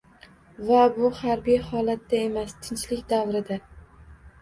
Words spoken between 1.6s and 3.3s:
holatda emas— tinchlik